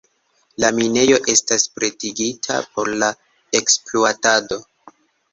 La 0.61 0.69
minejo 0.75 1.17
estas 1.33 1.65
pretigita 1.75 2.55
por 2.77 2.89
la 3.03 3.09
ekspluatado. 3.61 4.59